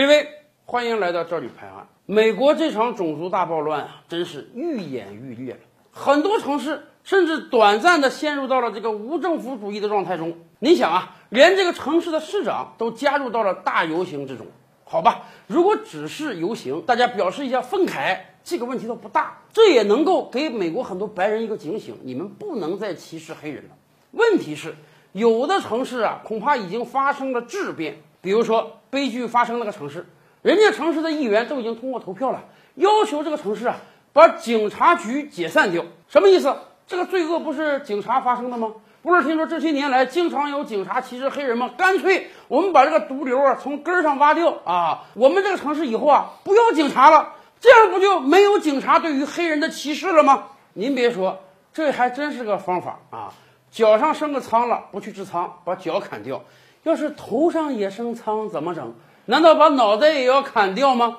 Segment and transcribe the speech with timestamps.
[0.00, 0.26] 各位，
[0.64, 1.86] 欢迎来到这里拍案。
[2.06, 5.60] 美国这场种族大暴乱啊，真是愈演愈烈了。
[5.90, 10.34] 很多城市甚至短暂的陷入到了这个无政府主义的状态中。
[10.58, 14.46] 你想啊，连这个城市的市长都加入到了大游行之中。
[14.84, 19.42] 好吧，如果只是游行，大家表示一下愤慨，这个问题都不大。
[19.52, 23.76] 这也能够给美国很多白人一个警醒：你们不能再歧视黑人了。
[24.12, 24.74] 问题是，
[25.12, 28.00] 有的城市啊，恐怕已经发生了质变。
[28.20, 30.06] 比如说，悲剧发生那个城市，
[30.42, 33.76] 人家城市的议员都已经通过投票了，要求这个城市啊
[34.12, 35.84] 把警察局解散掉。
[36.08, 36.54] 什么意思？
[36.86, 38.72] 这个罪恶不是警察发生的吗？
[39.02, 41.70] 不是听说这些年来经常有警察歧视黑人吗？
[41.78, 45.04] 干脆我们把这个毒瘤啊从根儿上挖掉啊！
[45.14, 50.48] 我们这个城市以后啊不要警察了，这样不就没有警察对于黑人的歧视了吗？
[50.74, 51.38] 您别说，
[51.72, 53.32] 这还真是个方法啊！
[53.70, 56.42] 脚上生个疮了，不去治疮，把脚砍掉。
[56.82, 58.94] 要是头上也生疮怎么整？
[59.26, 61.18] 难道把脑袋也要砍掉吗？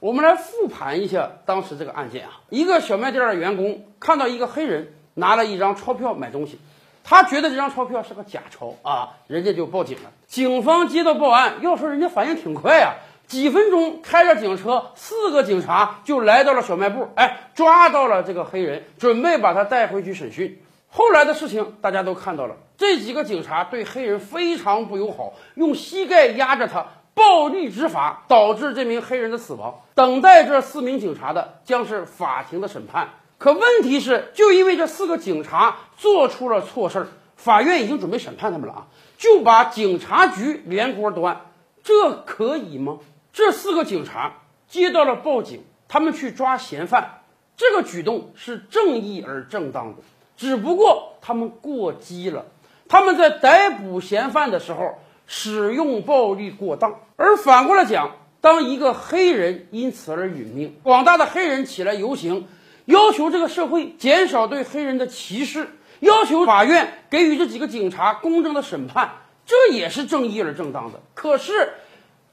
[0.00, 2.40] 我们来复盘一下当时这个案件啊。
[2.50, 6.58] 一个小卖店的员工看到一个黑人拿了一张钞票买东西，
[7.04, 10.10] 他觉得这张钞票是个假钞啊，人家就报警了。
[10.26, 12.94] 警方接到报案，要说人家反应挺快啊，
[13.26, 20.62] 几分钟开着警车，四个警察就来到了小卖部，哎，抓到了这个黑人，准备把他带回去审讯。
[20.88, 29.82] 后来的事情大家都看到了，这几个警察对黑人非常不友好，用膝盖压着他，暴力执法，导致这名黑人的死亡。
[29.94, 33.10] 等待这四名警察的将是法庭的审判。
[33.38, 41.42] 可问题是，就因为这四个警察做出了错事儿，法院已经准备审判他们了啊，就把警察局连锅端，
[41.84, 42.98] 这可以吗？
[43.32, 47.20] 这四个警察接到了报警，他们去抓嫌犯，
[47.56, 50.02] 这个举动是正义而正当的。
[50.36, 52.46] 只不过他们过激了，
[52.92, 57.00] 他们在逮捕嫌犯的时候使用暴力过当。
[57.16, 62.46] 而反过来讲，当一个黑人因此而殒命，广大的黑人起来游行，
[62.84, 65.68] 要求这个社会减少对黑人的歧视，
[66.00, 69.12] 要求法院给予这几个警察公正的审判，
[69.46, 71.00] 这也是正义而正当的。
[71.14, 71.72] 可是，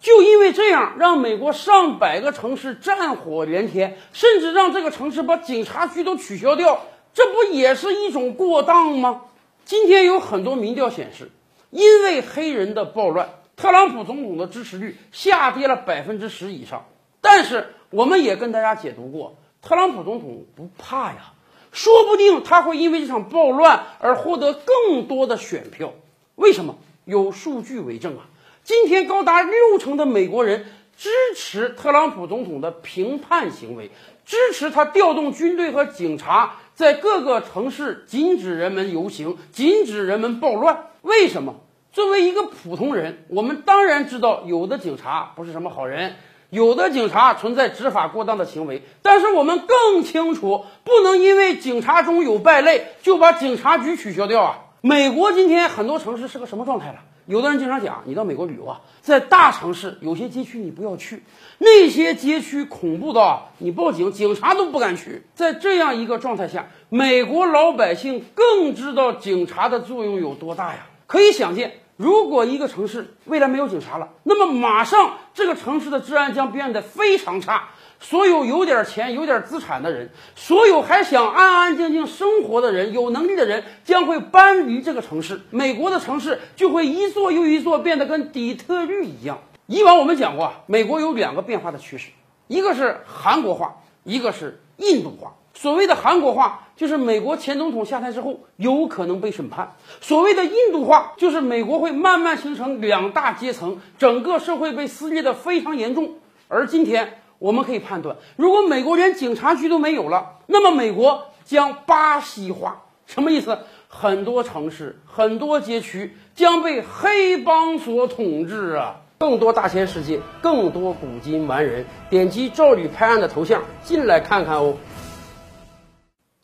[0.01, 6.81] 就因为这样，让美国上百个城市战火连天，甚至让这个城市把警察局都取消掉。
[7.13, 9.21] 这不也是一种过当吗？
[9.69, 11.29] 今天有很多民调显示，
[11.69, 16.87] 因为黑人的暴乱，特朗普总统的支持率下跌了百分之十以上。
[17.21, 21.33] 但是我们也跟大家解读过，特朗普总统不怕呀，
[21.71, 25.93] 说不定他会因为这场暴乱而获得更多的选票。
[26.33, 26.79] 为什么？
[27.05, 28.25] 有数据为证啊！
[28.63, 30.65] 今天高达六成的美国人
[30.97, 33.91] 支持特朗普总统的评判行为，
[34.25, 36.55] 支持他调动军队和警察。
[36.79, 40.85] 在各个城市禁止人们游行，禁止人们暴乱。
[41.01, 41.55] 为什么？
[41.91, 46.15] 作为一个普通人，我们当然知道有的警察不是什么好人，
[46.49, 48.81] 有的警察存在执法过当的行为。
[49.01, 54.59] 但是我们更清楚，不能因为警察中有败类就把警察局取消掉啊！
[54.79, 56.99] 美国今天很多城市是个什么状态了？
[57.29, 61.21] 有的人经常讲，你到美国旅游啊，在大城市有些街区你不要去，
[61.59, 65.21] 那些街区恐怖到你报警，警察都不敢去。
[65.35, 70.87] 在这样一个状态下，美国老百姓更知道警察的作用有多大呀！
[71.05, 77.69] 可以想见，如果一个城市未来没有警察了，那么马上这个城市的治安将变得非常差。
[77.99, 85.41] 所有有点钱、有点资产的人，所有还想安安静静生活的人，有能力的人将会搬离这个城市。
[85.49, 89.39] 美国的城市就会一座又一座变得跟底特律一样。
[89.67, 92.09] 以往我们讲过，美国有两个变化的趋势，
[92.47, 95.35] 一个是韩国化，一个是印度化。
[95.53, 106.13] 所谓的韩国化，就是美国前总统下台之后有可能被审判；所谓的印度化，就是美国会慢慢形成两大阶层，整个社会被撕裂的非常严重。
[106.47, 107.21] 而今天。
[107.39, 112.83] 我们可以判断，如果美国连警察局都没有了，那么美国将巴西化。
[113.07, 113.57] 什么意思？
[113.87, 118.97] 很多城市、很多街区将被黑帮所统治啊！
[119.17, 124.75] 更多大千世界，更多古今完人，点击赵吕拍案的头像进来看看哦。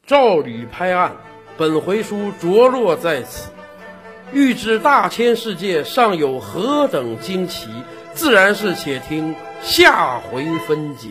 [0.07, 1.15] 赵吕拍案，
[1.57, 3.51] 本回书着落在此。
[4.33, 7.69] 欲知大千世界尚有何等惊奇，
[8.15, 9.35] 自然是且听。
[9.61, 11.09] 下回分解。